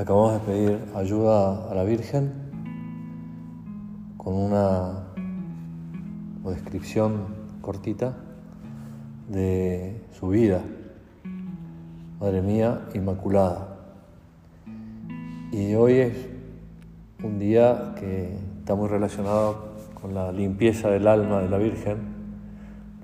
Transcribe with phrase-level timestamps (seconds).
[0.00, 2.32] Acabamos de pedir ayuda a la Virgen
[4.16, 5.04] con una
[6.42, 7.26] descripción
[7.60, 8.16] cortita
[9.28, 10.62] de su vida.
[12.18, 13.76] Madre mía, Inmaculada.
[15.52, 16.28] Y hoy es
[17.22, 21.98] un día que está muy relacionado con la limpieza del alma de la Virgen,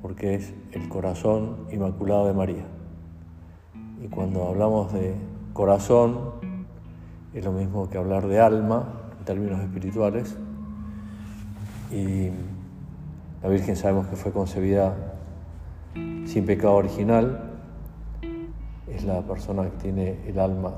[0.00, 2.64] porque es el corazón inmaculado de María.
[4.02, 5.14] Y cuando hablamos de
[5.52, 6.45] corazón,
[7.36, 10.36] es lo mismo que hablar de alma en términos espirituales.
[11.92, 12.30] Y
[13.42, 14.96] la Virgen sabemos que fue concebida
[16.24, 17.52] sin pecado original,
[18.88, 20.72] es la persona que tiene el alma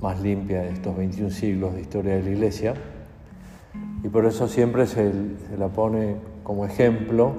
[0.00, 2.74] más limpia de estos 21 siglos de historia de la Iglesia,
[4.02, 5.10] y por eso siempre se,
[5.58, 7.32] la pone como ejemplo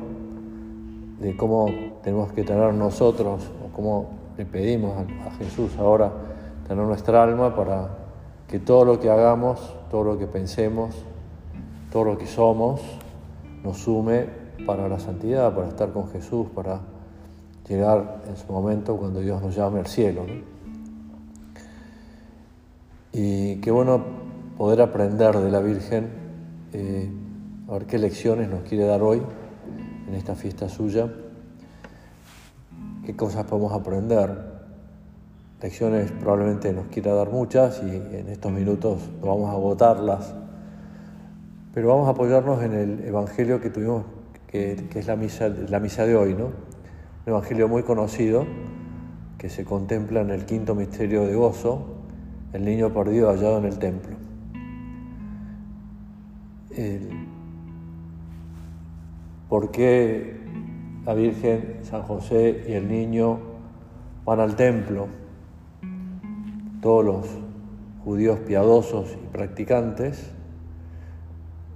[1.21, 1.67] de cómo
[2.03, 6.11] tenemos que tener nosotros, o cómo le pedimos a Jesús ahora
[6.67, 8.04] tener nuestra alma para
[8.47, 10.95] que todo lo que hagamos, todo lo que pensemos,
[11.91, 12.81] todo lo que somos,
[13.63, 14.27] nos sume
[14.65, 16.81] para la santidad, para estar con Jesús, para
[17.67, 20.25] llegar en su momento cuando Dios nos llame al cielo.
[23.11, 24.03] Y qué bueno
[24.57, 26.09] poder aprender de la Virgen,
[26.73, 27.09] eh,
[27.67, 29.21] a ver qué lecciones nos quiere dar hoy
[30.07, 31.11] en esta fiesta suya,
[33.05, 34.54] qué cosas podemos aprender
[35.65, 40.35] lecciones probablemente nos quiera dar muchas y en estos minutos vamos a agotarlas,
[41.73, 44.03] pero vamos a apoyarnos en el Evangelio que tuvimos,
[44.45, 46.45] que, es la misa, la misa de hoy, ¿no?
[46.45, 46.53] un
[47.25, 48.45] Evangelio muy conocido
[49.39, 51.95] que se contempla en el quinto misterio de gozo,
[52.53, 54.15] el niño perdido hallado en el templo.
[59.49, 60.37] ¿Por qué
[61.07, 63.39] la Virgen, San José y el niño
[64.25, 65.24] van al templo?
[66.85, 67.25] Todos los
[68.03, 70.29] judíos piadosos y practicantes,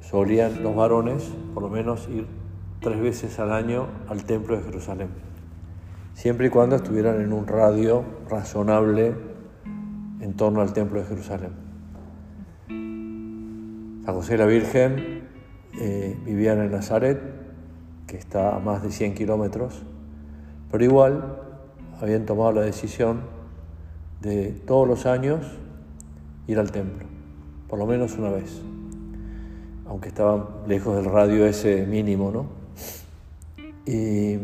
[0.01, 2.27] solían los varones por lo menos ir
[2.79, 5.07] tres veces al año al templo de Jerusalén,
[6.13, 9.15] siempre y cuando estuvieran en un radio razonable
[10.21, 11.53] en torno al templo de Jerusalén.
[14.05, 15.23] San José y la Virgen
[15.79, 17.19] eh, vivían en Nazaret,
[18.05, 19.81] que está a más de 100 kilómetros,
[20.69, 21.39] pero igual
[21.99, 23.38] habían tomado la decisión
[24.21, 25.45] de todos los años
[26.47, 27.05] ir al templo,
[27.67, 28.61] por lo menos una vez,
[29.87, 32.45] aunque estaban lejos del radio ese mínimo, ¿no?
[33.85, 34.37] Y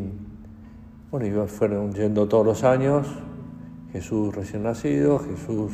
[1.12, 3.08] bueno, fueron yendo todos los años,
[3.92, 5.72] Jesús recién nacido, Jesús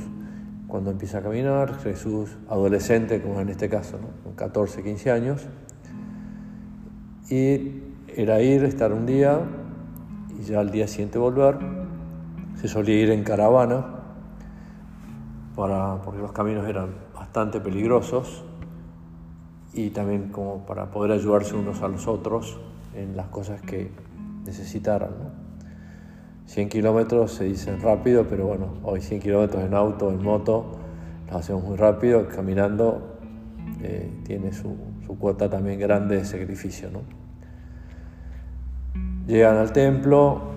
[0.67, 5.47] cuando empieza a caminar, Jesús adolescente, como en este caso, con 14, 15 años,
[7.29, 9.41] y era ir, estar un día
[10.39, 11.80] y ya al día siguiente volver
[12.61, 13.83] se solía ir en caravana
[15.55, 18.43] para, porque los caminos eran bastante peligrosos
[19.73, 22.59] y también como para poder ayudarse unos a los otros
[22.93, 23.89] en las cosas que
[24.45, 25.09] necesitaran.
[26.45, 30.77] 100 kilómetros se dicen rápido, pero bueno, hoy 100 kilómetros en auto, en moto,
[31.27, 33.17] los hacemos muy rápido, caminando
[33.81, 34.75] eh, tiene su,
[35.07, 36.91] su, cuota también grande de sacrificio.
[36.91, 36.99] ¿no?
[39.25, 40.50] Llegan al templo,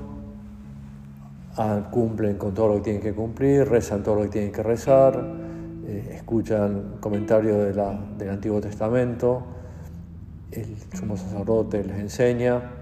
[1.91, 5.23] cumplen con todo lo que tienen que cumplir, rezan todo lo que tienen que rezar,
[5.87, 7.75] eh, escuchan comentarios
[8.19, 9.45] del Antiguo Testamento,
[10.51, 12.73] el sumo sacerdote les enseña,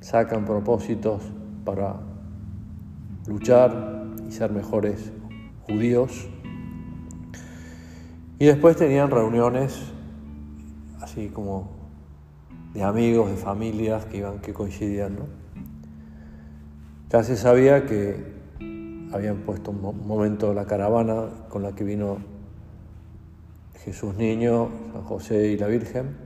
[0.00, 1.22] sacan propósitos
[1.64, 1.96] para
[3.26, 5.12] luchar y ser mejores
[5.66, 6.28] judíos.
[8.38, 9.94] Y después tenían reuniones
[11.00, 11.70] así como
[12.72, 15.43] de amigos, de familias que iban, que coincidían, ¿no?
[17.14, 18.16] Ya se sabía que
[19.12, 22.16] habían puesto un momento la caravana con la que vino
[23.84, 26.16] Jesús Niño, San José y la Virgen,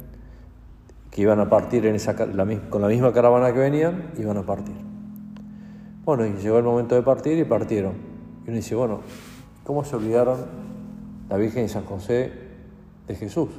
[1.10, 4.76] que iban a partir en esa, con la misma caravana que venían, iban a partir.
[6.06, 7.92] Bueno, y llegó el momento de partir y partieron.
[8.46, 9.00] Y uno dice, bueno,
[9.64, 10.38] ¿cómo se olvidaron
[11.28, 12.32] la Virgen y San José
[13.06, 13.50] de Jesús?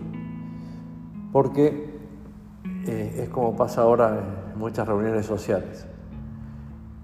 [1.32, 1.92] Porque
[2.88, 5.88] eh, es como pasa ahora en muchas reuniones sociales.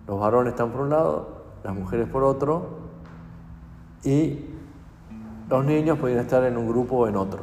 [0.07, 2.85] Los varones están por un lado, las mujeres por otro,
[4.03, 4.45] y
[5.49, 7.39] los niños pueden estar en un grupo o en otro,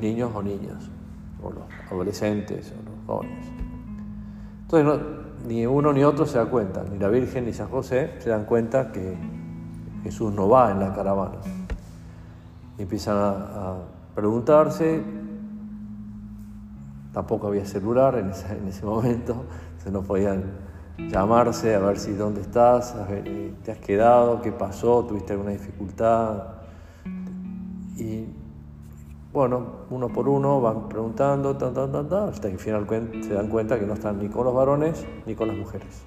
[0.00, 0.88] niños o niñas,
[1.42, 3.46] o los adolescentes o los jóvenes.
[4.62, 5.00] Entonces
[5.46, 8.44] ni uno ni otro se da cuenta, ni la Virgen ni San José se dan
[8.44, 9.16] cuenta que
[10.02, 11.38] Jesús no va en la caravana.
[12.78, 13.76] Empiezan a,
[14.14, 15.02] preguntarse,
[17.12, 19.44] tampoco había celular en ese, en ese momento,
[19.78, 20.69] se no podían
[21.08, 26.60] llamarse, a ver si dónde estás, eh, te has quedado, qué pasó, tuviste alguna dificultad,
[27.96, 28.26] Y
[29.32, 32.86] bueno, uno por uno van preguntando, hasta que al final
[33.22, 36.04] se dan cuenta que no están ni con los varones ni con las mujeres.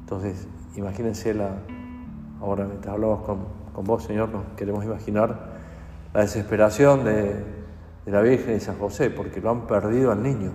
[0.00, 1.50] Entonces, imagínense la,
[2.40, 3.38] ahora mientras hablamos con,
[3.74, 5.56] con vos, Señor, nos queremos imaginar
[6.14, 7.44] la desesperación de,
[8.04, 10.52] de la Virgen y San José, porque lo han perdido al niño.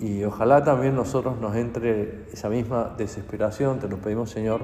[0.00, 4.62] Y ojalá también nosotros nos entre esa misma desesperación, te lo pedimos Señor,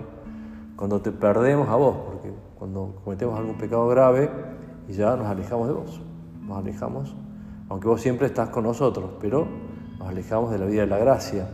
[0.76, 4.30] cuando te perdemos a vos, porque cuando cometemos algún pecado grave
[4.88, 6.00] y ya nos alejamos de vos,
[6.40, 7.14] nos alejamos,
[7.68, 9.46] aunque vos siempre estás con nosotros, pero
[9.98, 11.48] nos alejamos de la vida de la gracia.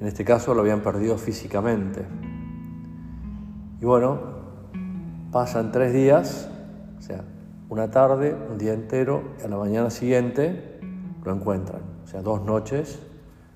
[0.00, 2.04] En este caso lo habían perdido físicamente.
[3.80, 4.18] Y bueno,
[5.30, 6.50] pasan tres días,
[6.98, 7.22] o sea,
[7.68, 10.80] una tarde, un día entero, y a la mañana siguiente
[11.24, 11.91] lo encuentran.
[12.12, 12.98] Sea, dos noches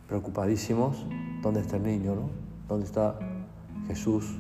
[0.08, 1.05] preocupadísimos,
[1.43, 2.14] ¿dónde está el niño?
[2.14, 2.31] No?
[2.67, 3.19] ¿Dónde está
[3.87, 4.35] Jesús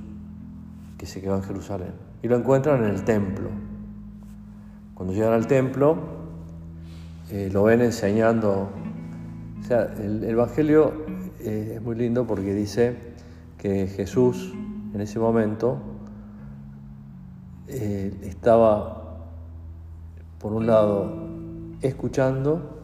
[0.96, 1.92] que se quedó en Jerusalén?
[2.22, 3.50] Y lo encuentran en el templo.
[4.94, 5.98] Cuando llegan al templo,
[7.30, 8.70] eh, lo ven enseñando.
[9.60, 10.94] O sea, el Evangelio
[11.40, 12.96] eh, es muy lindo porque dice
[13.58, 14.54] que Jesús
[14.94, 15.76] en ese momento
[17.68, 19.18] eh, estaba,
[20.38, 21.12] por un lado,
[21.82, 22.76] escuchando,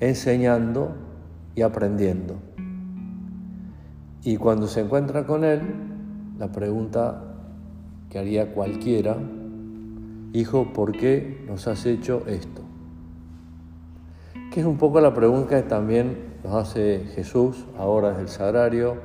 [0.00, 0.94] enseñando
[1.54, 2.36] y aprendiendo.
[4.22, 5.60] Y cuando se encuentra con Él,
[6.38, 7.22] la pregunta
[8.10, 9.16] que haría cualquiera,
[10.36, 12.60] Hijo, ¿por qué nos has hecho esto?
[14.52, 18.96] Que es un poco la pregunta que también nos hace Jesús ahora desde el sagrario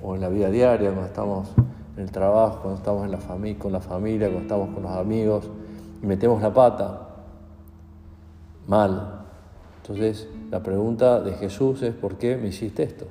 [0.00, 1.48] o en la vida diaria, cuando estamos
[1.96, 4.92] en el trabajo, cuando estamos en la familia, con la familia, cuando estamos con los
[4.92, 5.50] amigos
[6.00, 7.08] y metemos la pata
[8.68, 9.17] mal.
[9.88, 13.06] Entonces la pregunta de Jesús es ¿por qué me hiciste esto?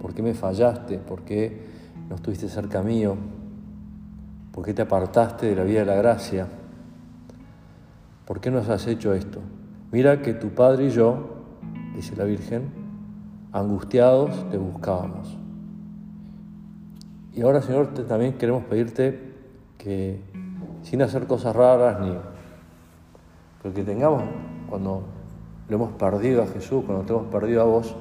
[0.00, 0.96] ¿Por qué me fallaste?
[0.96, 1.60] ¿Por qué
[2.08, 3.16] no estuviste cerca mío?
[4.52, 6.46] ¿Por qué te apartaste de la vida de la gracia?
[8.26, 9.40] ¿Por qué nos has hecho esto?
[9.90, 11.30] Mira que tu Padre y yo,
[11.96, 12.70] dice la Virgen,
[13.50, 15.36] angustiados te buscábamos.
[17.34, 19.32] Y ahora, Señor, también queremos pedirte
[19.78, 20.20] que
[20.84, 22.14] sin hacer cosas raras ni
[23.60, 24.22] pero que tengamos
[24.70, 25.17] cuando
[25.68, 27.94] lo hemos perdido a Jesús, cuando te hemos perdido a vos,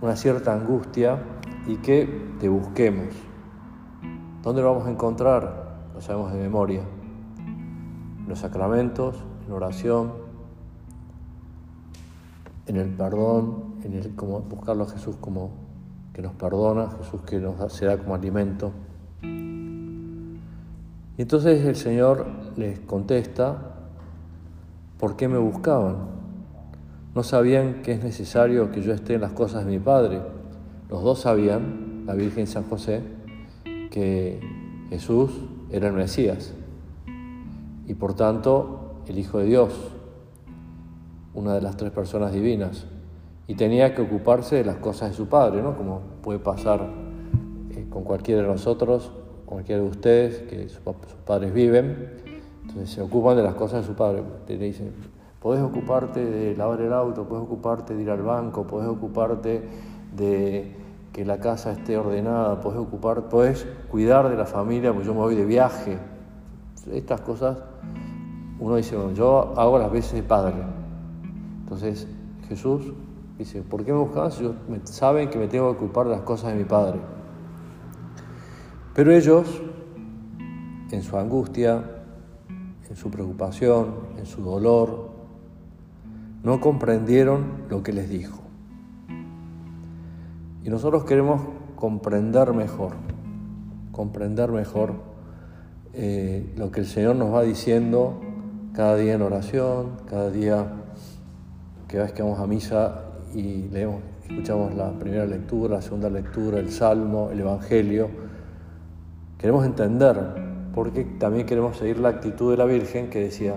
[0.00, 1.22] una cierta angustia
[1.66, 3.14] y que te busquemos.
[4.42, 5.76] ¿Dónde lo vamos a encontrar?
[5.94, 6.82] Lo sabemos de memoria.
[7.38, 10.12] En los sacramentos, en oración,
[12.66, 15.50] en el perdón, en el buscarlo a Jesús como
[16.12, 18.72] que nos perdona, Jesús que nos será como alimento.
[19.22, 22.26] Y entonces el Señor
[22.56, 23.76] les contesta,
[24.98, 26.21] ¿por qué me buscaban?
[27.14, 30.20] No sabían que es necesario que yo esté en las cosas de mi Padre.
[30.88, 33.02] Los dos sabían, la Virgen y San José,
[33.90, 34.40] que
[34.88, 35.30] Jesús
[35.70, 36.54] era el Mesías
[37.86, 39.72] y por tanto el Hijo de Dios,
[41.34, 42.86] una de las tres personas divinas,
[43.46, 45.76] y tenía que ocuparse de las cosas de su padre, ¿no?
[45.76, 46.88] Como puede pasar
[47.70, 49.12] eh, con cualquiera de nosotros,
[49.44, 50.80] cualquiera de ustedes, que sus,
[51.26, 52.10] padres viven,
[52.62, 54.22] entonces se ocupan de las cosas de su padre.
[54.46, 54.92] Te dicen,
[55.42, 59.62] podés ocuparte de lavar el auto, podés ocuparte de ir al banco, podés ocuparte
[60.16, 60.76] de
[61.12, 65.20] que la casa esté ordenada, podés ocupar, podés cuidar de la familia, porque yo me
[65.20, 65.98] voy de viaje.
[66.92, 67.58] Estas cosas,
[68.60, 70.54] uno dice, bueno, yo hago las veces de padre.
[71.64, 72.06] Entonces
[72.48, 72.92] Jesús
[73.36, 74.48] dice, ¿por qué me buscaban si
[74.84, 77.00] saben que me tengo que ocupar de las cosas de mi Padre?
[78.94, 79.60] Pero ellos,
[80.90, 81.82] en su angustia,
[82.88, 85.11] en su preocupación, en su dolor,
[86.42, 88.40] no comprendieron lo que les dijo.
[90.64, 91.42] Y nosotros queremos
[91.76, 92.92] comprender mejor,
[93.90, 94.94] comprender mejor
[95.92, 98.20] eh, lo que el Señor nos va diciendo
[98.72, 100.72] cada día en oración, cada día
[101.88, 103.02] que que vamos a misa
[103.34, 108.08] y leemos, escuchamos la primera lectura, la segunda lectura, el Salmo, el Evangelio.
[109.36, 110.16] Queremos entender,
[110.74, 113.56] porque también queremos seguir la actitud de la Virgen que decía,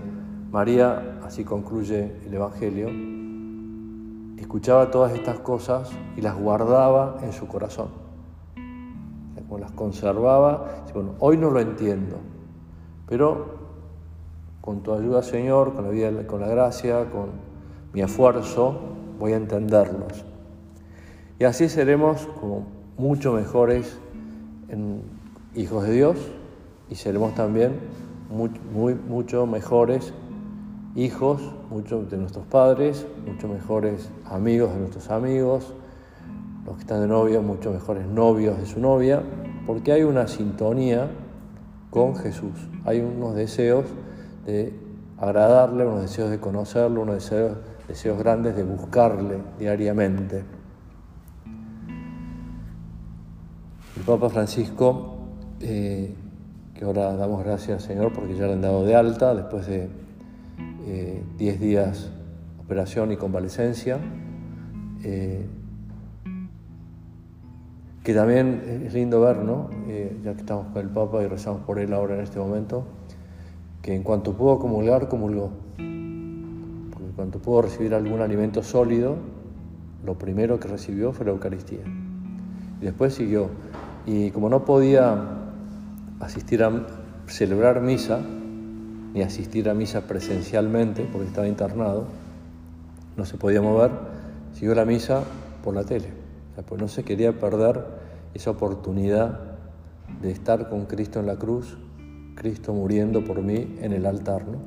[0.51, 2.89] María, así concluye el Evangelio,
[4.37, 7.89] escuchaba todas estas cosas y las guardaba en su corazón.
[9.35, 12.17] Como las conservaba, bueno, hoy no lo entiendo,
[13.07, 13.55] pero
[14.61, 17.29] con tu ayuda, Señor, con la, vida, con la gracia, con
[17.93, 18.79] mi esfuerzo,
[19.19, 20.25] voy a entenderlos.
[21.39, 22.67] Y así seremos como
[22.97, 23.99] mucho mejores
[25.55, 26.17] hijos de Dios
[26.89, 27.79] y seremos también
[28.29, 30.13] muy, muy, mucho mejores
[30.95, 35.73] hijos mucho de nuestros padres, mucho mejores amigos de nuestros amigos,
[36.65, 39.21] los que están de novia, mucho mejores novios de su novia,
[39.67, 41.09] porque hay una sintonía
[41.89, 42.69] con Jesús.
[42.85, 43.85] Hay unos deseos
[44.45, 44.73] de
[45.17, 50.43] agradarle, unos deseos de conocerlo, unos deseos, deseos grandes de buscarle diariamente.
[53.97, 55.17] El Papa Francisco,
[55.59, 56.13] eh,
[56.73, 59.89] que ahora damos gracias al Señor porque ya le han dado de alta después de
[60.85, 63.97] 10 eh, días de operación y convalecencia,
[65.03, 65.45] eh,
[68.03, 69.69] que también es lindo ver, ¿no?
[70.23, 72.85] ya que estamos con el Papa y rezamos por él ahora en este momento,
[73.81, 75.49] que en cuanto pudo comulgar, comulgó.
[75.75, 79.15] Porque en cuanto pudo recibir algún alimento sólido,
[80.05, 81.83] lo primero que recibió fue la Eucaristía.
[82.79, 83.49] Y después siguió.
[84.05, 85.15] Y como no podía
[86.19, 86.85] asistir a
[87.27, 88.19] celebrar misa,
[89.15, 92.03] ni asistir a misa presencialmente, porque estaba internado,
[93.15, 93.91] no se podía mover,
[94.53, 95.23] siguió la misa
[95.63, 96.09] por la tele.
[96.67, 97.85] pues no se quería perder
[98.33, 99.39] esa oportunidad
[100.21, 101.77] de estar con Cristo en la cruz,
[102.35, 104.45] Cristo muriendo por mí en el altar.
[104.49, 104.57] ¿no?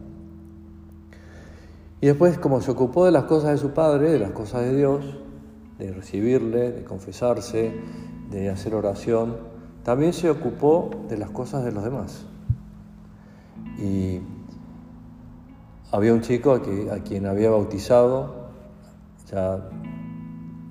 [2.01, 4.75] Y después, como se ocupó de las cosas de su Padre, de las cosas de
[4.75, 5.05] Dios,
[5.79, 7.75] de recibirle, de confesarse,
[8.31, 9.37] de hacer oración,
[9.85, 12.25] también se ocupó de las cosas de los demás.
[13.79, 14.21] Y
[15.93, 16.61] había un chico a,
[17.01, 18.49] quien había bautizado,
[19.31, 19.69] ya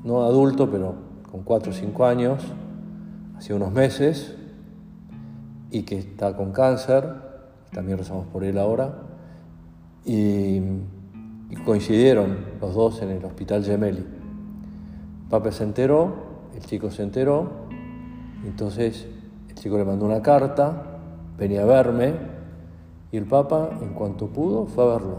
[0.03, 0.95] no adulto, pero
[1.29, 2.43] con cuatro o cinco años,
[3.37, 4.35] hace unos meses,
[5.69, 7.05] y que está con cáncer,
[7.71, 8.93] también rezamos por él ahora,
[10.05, 10.61] y,
[11.65, 14.05] coincidieron los dos en el hospital Gemelli.
[15.29, 17.47] Pape se enteró el chico se enteró,
[18.43, 19.05] entonces
[19.47, 20.99] el chico le mandó una carta,
[21.37, 22.15] venía a verme,
[23.11, 25.17] y el Papa, en cuanto pudo, fue a verlo,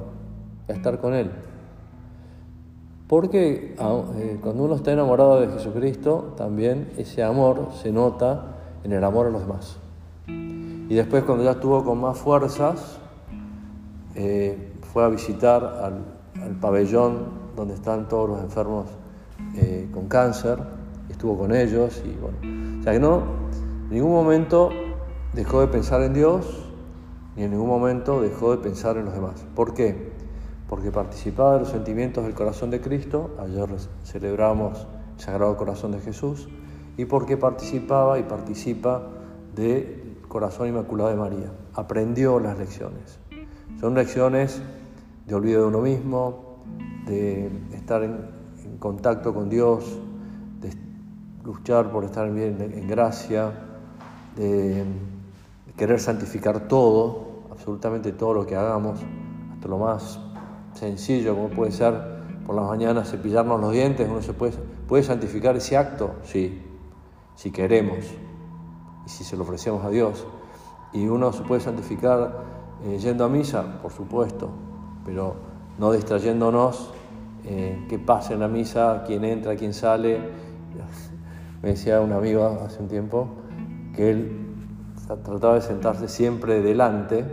[0.68, 1.30] a estar con él.
[3.06, 8.92] Porque ah, eh, cuando uno está enamorado de Jesucristo, también ese amor se nota en
[8.92, 9.78] el amor a los demás.
[10.26, 12.98] Y después, cuando ya estuvo con más fuerzas,
[14.14, 16.18] eh, fue a visitar al,
[16.60, 17.26] pabellón
[17.56, 18.86] donde están todos los enfermos
[19.56, 20.58] eh, con cáncer
[21.08, 22.80] estuvo con ellos y bueno.
[22.80, 23.22] O sea que no,
[23.84, 24.70] en ningún momento
[25.32, 26.67] dejó de pensar en Dios
[27.38, 29.46] ni en ningún momento dejó de pensar en los demás.
[29.54, 30.10] ¿Por qué?
[30.68, 33.68] Porque participaba de los sentimientos del corazón de Cristo, ayer
[34.04, 36.48] celebramos el Sagrado Corazón de Jesús,
[36.96, 39.06] y porque participaba y participa
[39.54, 41.52] del Corazón Inmaculado de María.
[41.74, 43.20] Aprendió las lecciones.
[43.78, 44.60] Son lecciones
[45.28, 46.64] de olvido de uno mismo,
[47.06, 48.18] de estar en,
[48.64, 50.00] en contacto con Dios,
[51.44, 53.52] luchar por estar bien en gracia,
[54.34, 54.84] de
[55.78, 59.00] querer santificar todo, absolutamente todo lo que hagamos,
[59.54, 60.20] hasta lo más
[60.74, 64.52] sencillo como puede ser por las mañanas cepillarnos los dientes, uno se puede,
[64.88, 66.62] puede santificar ese acto, sí,
[67.34, 67.98] si queremos
[69.06, 70.26] y si se lo ofrecemos a Dios.
[70.92, 72.42] Y uno se puede santificar
[72.84, 74.50] eh, yendo a misa, por supuesto,
[75.04, 75.36] pero
[75.78, 76.90] no distrayéndonos
[77.44, 80.18] eh, que pase en la misa, quién entra, quién sale,
[81.62, 83.28] me decía un amigo hace un tiempo
[83.94, 84.47] que él
[85.16, 87.24] trataba de sentarse siempre delante,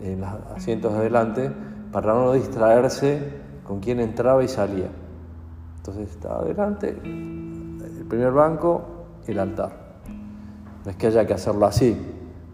[0.00, 1.50] en los asientos de delante,
[1.92, 4.88] para no distraerse con quien entraba y salía.
[5.76, 8.82] Entonces estaba delante, el primer banco,
[9.26, 9.88] el altar.
[10.84, 11.96] No es que haya que hacerlo así,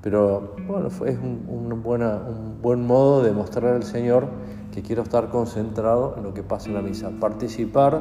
[0.01, 4.29] pero bueno, fue, es un, un buen modo de mostrar al Señor
[4.73, 8.01] que quiero estar concentrado en lo que pasa en la misa, participar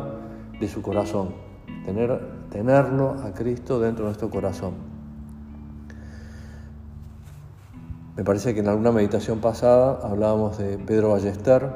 [0.59, 1.53] de su corazón
[1.83, 4.92] tener, tenerlo a Cristo dentro de nuestro corazón.
[8.15, 11.67] Me parece que en alguna meditación pasada hablábamos de Pedro Ballester,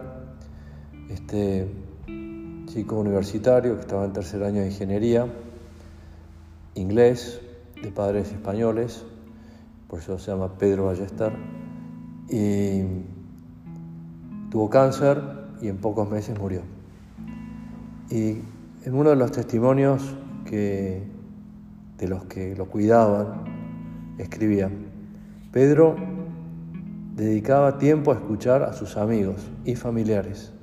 [1.10, 1.67] este
[2.67, 5.25] chico universitario que estaba en tercer año de ingeniería,
[6.75, 7.41] inglés,
[7.82, 9.03] de padres españoles,
[9.88, 11.34] por eso se llama Pedro Ballester,
[12.29, 12.84] y
[14.51, 15.20] tuvo cáncer
[15.60, 16.62] y en pocos meses murió.
[18.12, 18.44] Y
[18.86, 20.15] en uno de los testimonios
[20.46, 21.01] que,
[21.98, 23.44] de los que lo cuidaban,
[24.20, 24.70] escribía,
[25.51, 25.96] Pedro
[27.17, 30.53] dedicaba tiempo a escuchar a sus amigos y familiares,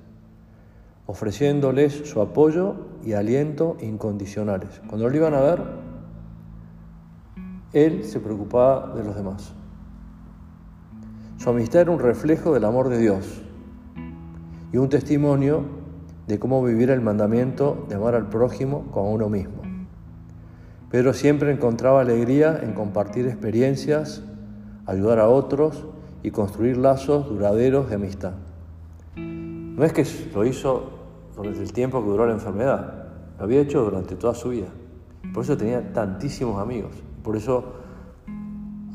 [1.04, 4.80] ofreciéndoles su apoyo y aliento incondicionales.
[4.86, 5.62] Cuando lo iban a ver,
[7.72, 9.52] él se preocupaba de los demás.
[11.38, 13.42] Su amistad era un reflejo del amor de Dios
[14.72, 15.64] y un testimonio
[16.28, 19.60] de cómo vivir el mandamiento de amar al prójimo como a uno mismo.
[20.88, 24.22] Pedro siempre encontraba alegría en compartir experiencias,
[24.86, 25.88] ayudar a otros
[26.24, 28.32] y construir lazos duraderos de amistad.
[29.14, 30.88] No es que lo hizo
[31.36, 34.68] durante el tiempo que duró la enfermedad, lo había hecho durante toda su vida.
[35.34, 36.92] Por eso tenía tantísimos amigos.
[37.22, 37.74] Por eso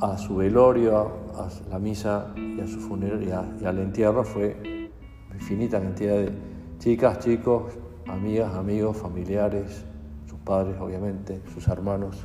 [0.02, 0.98] a su velorio,
[1.36, 3.24] a, la misa y a su funeral
[3.62, 4.90] y, al entierro fue
[5.32, 6.32] infinita cantidad de
[6.80, 7.74] chicas, chicos,
[8.08, 9.86] amigas, amigos, familiares,
[10.28, 12.18] sus padres obviamente, sus hermanos.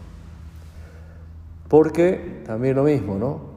[1.69, 3.54] Porque también lo mismo, ¿no?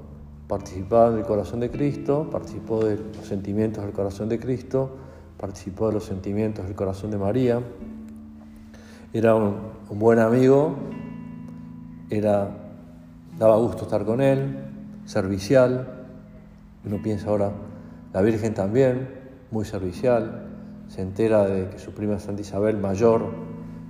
[0.48, 4.96] Participaba del corazón de Cristo, participó de los sentimientos del corazón de Cristo,
[5.38, 7.62] participó de los sentimientos del corazón de María,
[9.14, 9.56] era un,
[9.90, 10.76] buen amigo,
[12.10, 12.50] era,
[13.38, 14.58] daba gusto estar con él,
[15.06, 16.06] servicial,
[16.86, 17.52] uno piensa ahora,
[18.14, 19.10] la Virgen también,
[19.52, 20.48] muy servicial,
[20.88, 23.26] se entera de que su prima Santa Isabel mayor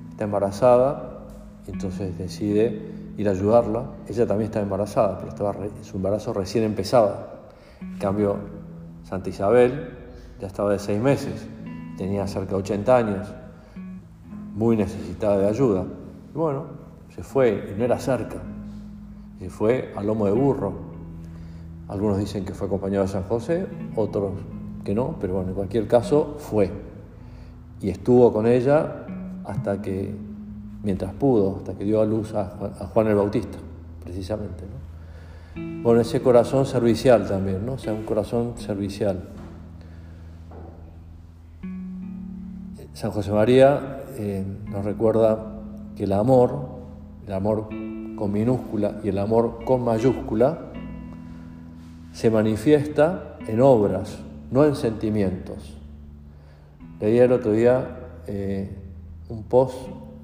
[0.10, 1.26] está embarazada,
[1.68, 3.86] entonces decide ir a ayudarla.
[4.08, 7.34] Ella también está embarazada, pero estaba, su embarazo recién empezaba.
[7.82, 8.38] En cambio,
[9.04, 9.90] Santa Isabel
[10.40, 11.48] ya estaba de seis meses,
[11.98, 13.34] tenía cerca de 80 años,
[14.54, 15.86] muy necesitada de ayuda.
[16.34, 16.66] Bueno,
[17.16, 18.38] se fue y no era cerca,
[19.40, 20.74] se fue a lomo de burro.
[21.88, 24.34] Algunos dicen que fue acompañado de San José, otros
[24.84, 26.72] que no, pero bueno, en cualquier caso fue.
[27.82, 29.06] Y estuvo con ella
[29.46, 30.14] hasta que,
[30.84, 32.46] mientras pudo, hasta que dio a luz a
[32.94, 33.58] Juan, el Bautista,
[34.04, 34.64] precisamente.
[34.64, 35.84] ¿no?
[35.84, 37.74] Bueno, ese corazón servicial también, ¿no?
[37.74, 39.30] O sea, un corazón servicial.
[42.94, 45.54] San José María eh, nos recuerda
[45.96, 46.68] que el amor,
[47.26, 47.70] el amor
[48.16, 50.60] con minúscula y el amor con mayúscula,
[52.12, 54.18] se manifiesta en obras,
[54.52, 55.78] no en sentimientos.
[57.00, 58.76] Leí el otro día eh,
[59.30, 59.78] un post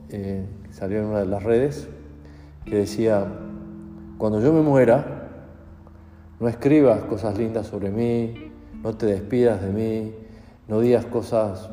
[0.09, 1.87] eh, salió en una de las redes
[2.65, 3.25] que decía,
[4.17, 5.29] cuando yo me muera,
[6.39, 10.13] no escribas cosas lindas sobre mí, no te despidas de mí,
[10.67, 11.69] no digas cosas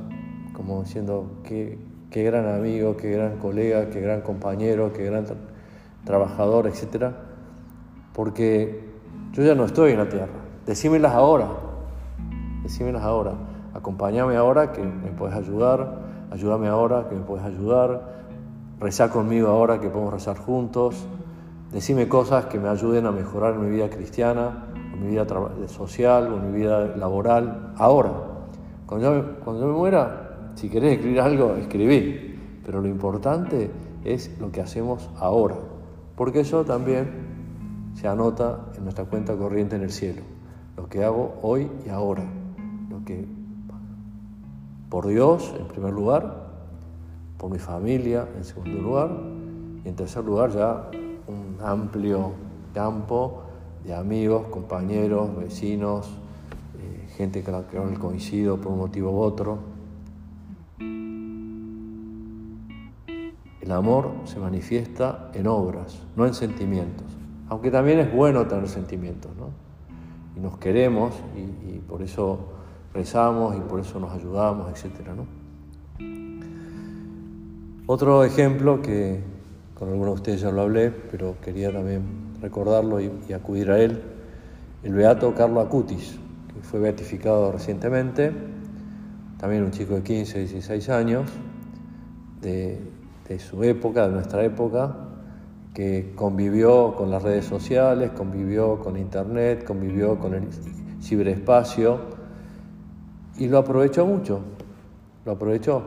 [0.53, 1.79] como diciendo qué
[2.11, 5.25] gran amigo, qué gran colega, qué gran compañero, qué gran
[6.05, 7.13] trabajador, etc.
[8.13, 8.81] Porque
[9.33, 10.33] yo ya no estoy en la tierra.
[10.67, 11.49] Decímelas ahora,
[12.63, 13.35] decímelas ahora.
[13.75, 15.99] Acompáñame ahora que me puedes ayudar,
[16.31, 18.20] ayúdame ahora que me puedes ayudar,
[18.81, 21.07] rezá conmigo ahora que podemos rezar juntos,
[21.71, 25.27] decime cosas que me ayuden a mejorar mi vida cristiana, en mi vida
[25.69, 28.11] social, en mi vida laboral, ahora.
[28.87, 32.39] Cuando yo, cuando yo me muera, si querés escribir algo, escribí.
[32.65, 33.71] Pero lo importante
[34.05, 35.57] es lo que hacemos ahora.
[36.17, 40.23] Porque eso también se anota en nuestra cuenta corriente en el cielo.
[40.77, 42.25] Lo que hago hoy y ahora.
[42.91, 43.27] Lo que
[44.89, 46.50] por Dios, en primer lugar,
[47.41, 49.11] por mi familia, en segundo lugar,
[49.83, 50.91] y en tercer lugar ya
[51.27, 52.33] un amplio
[52.75, 53.45] campo
[53.83, 56.07] de amigos, compañeros, vecinos,
[56.79, 57.65] eh, gente que no
[57.99, 59.59] coincido por un motivo u otro.
[63.63, 67.07] El amor se manifiesta en obras, no en sentimientos.
[67.49, 69.49] Aunque también es bueno tener sentimientos, ¿no?
[70.37, 72.39] Y nos queremos y, por eso
[72.93, 75.09] rezamos y por eso nos ayudamos, etc.
[75.17, 75.40] ¿no?
[77.93, 79.19] Otro ejemplo que
[79.75, 82.05] con algunos de ustedes ya lo hablé, pero quería también
[82.41, 84.01] recordarlo y, acudir a él,
[84.85, 86.17] el beato Carlo Acutis,
[86.55, 88.31] que fue beatificado recientemente,
[89.41, 91.29] también un chico de 15, 16 años,
[92.41, 92.79] de
[93.29, 94.95] de su época, de nuestra época,
[95.75, 100.45] que convivió con las redes sociales, convivió con Internet, convivió con el
[101.03, 101.99] ciberespacio
[103.37, 104.43] y lo aprovechó mucho,
[105.25, 105.83] lo aprovechó,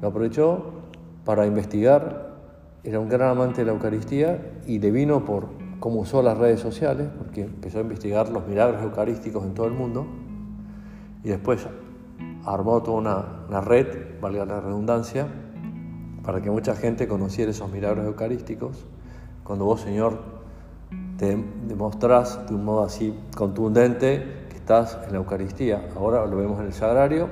[0.00, 0.77] lo aprovechó
[1.28, 2.30] para investigar,
[2.82, 6.58] era un gran amante de la Eucaristía y le vino por cómo usó las redes
[6.58, 10.06] sociales, porque empezó a investigar los milagros eucarísticos en todo el mundo
[11.22, 11.68] y después
[12.46, 15.26] armó toda una, una red, valga la redundancia,
[16.24, 18.86] para que mucha gente conociera esos milagros eucarísticos,
[19.44, 20.18] cuando vos, Señor,
[21.18, 21.36] te
[21.66, 25.90] demostrás de un modo así contundente que estás en la Eucaristía.
[25.94, 27.28] Ahora lo vemos en el sagrario,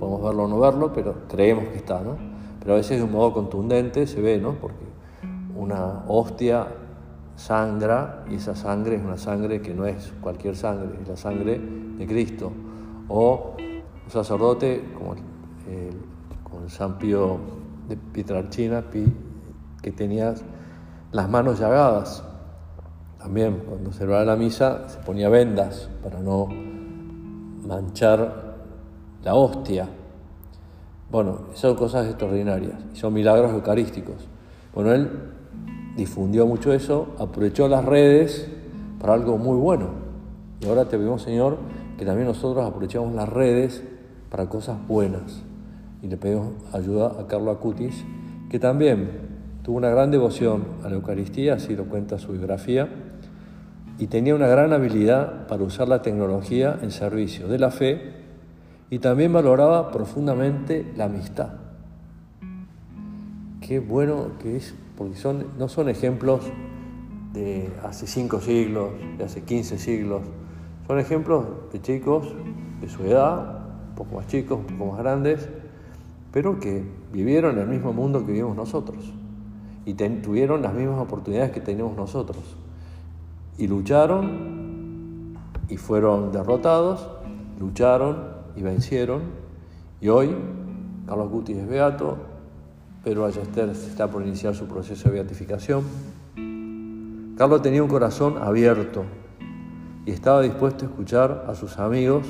[0.00, 2.33] podemos verlo o no verlo, pero creemos que está, ¿no?
[2.64, 4.54] Pero a veces de un modo contundente se ve, ¿no?
[4.54, 4.84] Porque
[5.54, 6.66] una hostia
[7.36, 11.60] sangra y esa sangre es una sangre que no es cualquier sangre, es la sangre
[11.60, 12.50] de Cristo.
[13.08, 17.38] O un sacerdote como el, San Pío
[17.88, 18.84] de Pietrarchina
[19.82, 20.34] que tenía
[21.12, 22.24] las manos llagadas.
[23.18, 26.48] También cuando va la misa se ponía vendas para no
[27.66, 28.54] manchar
[29.22, 29.88] la hostia.
[31.14, 34.16] Bueno, son cosas extraordinarias son milagros eucarísticos.
[34.74, 35.08] Bueno, él
[35.96, 38.50] difundió mucho eso, aprovechó las redes
[38.98, 39.90] para algo muy bueno.
[40.60, 41.58] Y ahora te pedimos, Señor,
[41.96, 43.84] que también nosotros aprovechemos las redes
[44.28, 45.44] para cosas buenas
[46.02, 48.04] y le pedimos ayuda a Carlo Acutis,
[48.50, 49.08] que también
[49.62, 52.88] tuvo una gran devoción a la Eucaristía, así lo cuenta su biografía,
[54.00, 58.23] y tenía una gran habilidad para usar la tecnología en servicio de la fe
[58.90, 61.54] y también valoraba profundamente la amistad.
[63.60, 66.42] Qué bueno que es, porque son, no son ejemplos
[67.32, 70.22] de hace cinco siglos, de hace 15 siglos,
[70.86, 72.34] son ejemplos de chicos
[72.80, 75.48] de su edad, un poco más chicos, un poco más grandes,
[76.30, 79.12] pero que vivieron el mismo mundo que vivimos nosotros
[79.86, 82.56] y tuvieron las mismas oportunidades que tenemos nosotros.
[83.58, 85.34] Y lucharon
[85.68, 87.08] y fueron derrotados,
[87.58, 89.22] lucharon y vencieron.
[90.00, 90.34] Y hoy
[91.06, 92.16] Carlos Guti es beato,
[93.02, 95.84] Pedro Ayester está por iniciar su proceso de beatificación.
[97.36, 99.04] Carlos tenía un corazón abierto
[100.06, 102.26] y estaba dispuesto a escuchar a sus amigos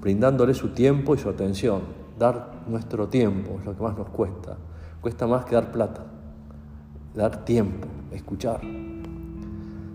[0.00, 1.82] brindándole su tiempo y su atención.
[2.18, 4.56] Dar nuestro tiempo es lo que más nos cuesta.
[5.00, 6.04] Cuesta más que dar plata.
[7.14, 8.60] Dar tiempo, escuchar.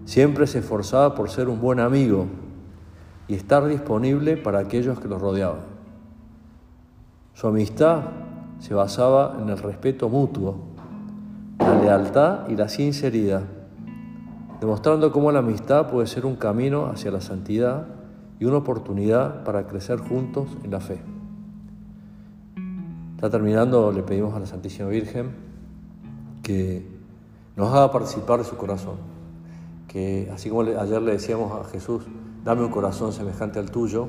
[0.05, 2.27] Siempre se esforzaba por ser un buen amigo
[3.27, 5.61] y estar disponible para aquellos que lo rodeaban.
[7.33, 8.03] Su amistad
[8.59, 10.55] se basaba en el respeto mutuo,
[11.59, 13.43] la lealtad y la sinceridad,
[14.59, 17.87] demostrando cómo la amistad puede ser un camino hacia la santidad
[18.39, 20.99] y una oportunidad para crecer juntos en la fe.
[23.21, 25.31] Ya terminando, le pedimos a la Santísima Virgen
[26.43, 26.87] que
[27.55, 28.95] nos haga participar de su corazón,
[29.87, 32.03] que así como ayer le decíamos a Jesús,
[32.45, 34.07] dame un corazón semejante al tuyo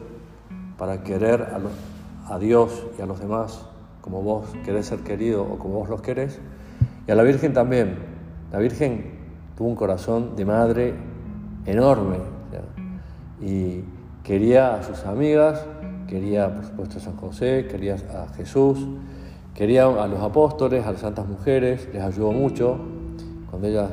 [0.77, 1.49] para querer
[2.29, 3.64] a, Dios y a los demás
[4.03, 6.38] como vos querés ser querido o como vos los querés,
[7.09, 7.96] y a la Virgen también.
[8.53, 9.18] La Virgen
[9.57, 10.94] tuvo un corazón de madre
[11.64, 12.18] enorme
[13.40, 13.83] y
[14.22, 15.64] quería a sus amigas,
[16.07, 18.87] quería por supuesto a San José, quería a Jesús,
[19.55, 22.79] quería a los apóstoles, a las santas mujeres, les ayudó mucho.
[23.51, 23.90] Cuando ellas,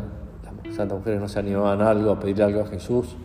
[0.66, 3.16] las santas mujeres no se animaban a algo, a pedirle algo a Jesús,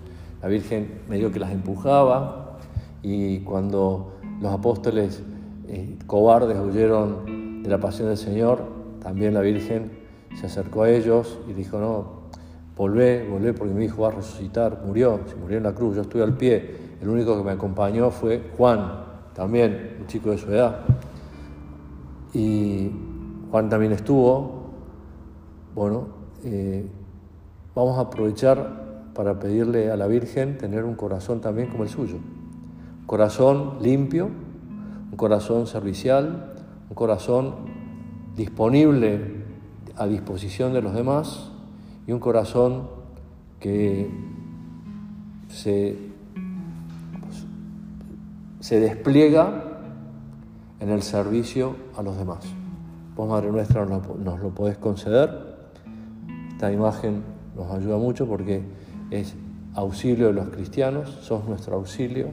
[0.43, 2.59] la Virgen medio que las empujaba
[3.03, 5.23] y cuando los apóstoles
[5.69, 8.63] eh, cobardes huyeron de la pasión del Señor,
[9.01, 9.91] también la Virgen
[10.39, 12.19] se acercó a ellos y dijo, no,
[12.77, 16.03] volvé, volvé porque mi hijo va a resucitar, murió, se murió en la cruz, yo
[16.03, 20.51] estuve al pie, el único que me acompañó fue Juan, también un chico de su
[20.53, 20.81] edad.
[22.35, 22.91] Y
[23.51, 24.67] Juan también estuvo.
[25.75, 26.09] Bueno,
[26.45, 26.87] eh,
[27.75, 28.88] vamos a aprovechar
[29.19, 32.19] para pedirle a la Virgen tener un corazón también como el suyo.
[33.01, 34.27] Un corazón limpio,
[35.11, 36.55] un corazón servicial,
[36.89, 37.57] un corazón
[38.37, 39.43] disponible
[39.97, 41.51] a disposición de los demás
[42.07, 42.91] y un corazón
[43.59, 44.09] que
[45.49, 45.99] se
[48.71, 49.65] despliega
[50.79, 52.45] en el servicio a los demás.
[53.17, 55.57] Vos, Madre Nuestra, nos lo, podés conceder.
[56.53, 57.25] Esta imagen
[57.57, 58.78] nos ayuda mucho porque
[59.11, 59.35] es
[59.75, 62.29] auxilio de los cristianos, sos nuestro auxilio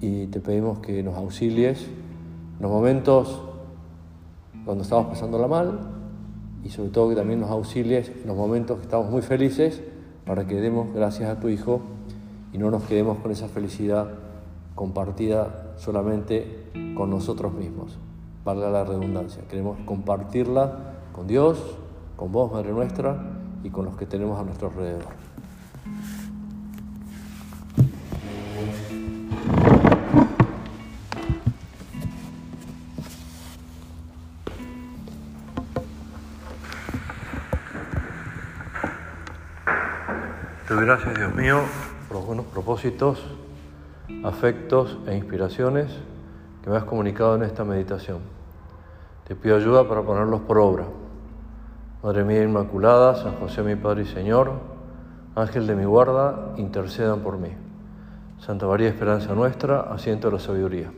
[0.00, 1.86] y te pedimos que nos auxilies
[2.56, 3.42] en los momentos
[4.64, 5.78] cuando estamos pasándola mal
[6.62, 9.82] y sobre todo que también nos auxilies en los momentos que estamos muy felices
[10.24, 11.82] para que demos gracias a tu Hijo
[12.52, 14.08] y no nos quedemos con esa felicidad
[14.74, 17.98] compartida solamente con nosotros mismos,
[18.44, 19.42] valga la redundancia.
[19.48, 21.58] Queremos compartirla con Dios,
[22.16, 23.16] con vos, Madre nuestra,
[23.62, 25.33] y con los que tenemos a nuestro alrededor.
[40.80, 41.60] Gracias, Dios mío,
[42.08, 43.22] por los buenos propósitos
[44.24, 45.90] afectos e inspiraciones
[46.62, 48.18] que me has comunicado en esta meditación.
[49.26, 50.84] Te pido ayuda para ponerlos por obra.
[52.02, 54.52] Madre mía Inmaculada, San José mi Padre y Señor,
[55.34, 57.50] Ángel de mi guarda, intercedan por mí.
[58.38, 60.90] Santa María Esperanza nuestra, asiento de la sabiduría.